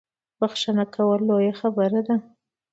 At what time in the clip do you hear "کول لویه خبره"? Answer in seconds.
0.95-2.01